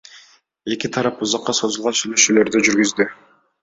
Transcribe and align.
Эки 0.77 0.91
тарап 0.95 1.23
узакка 1.27 1.57
созулган 1.61 2.01
сүйлөшүүлөрдү 2.03 2.67
жүргүздү. 2.69 3.13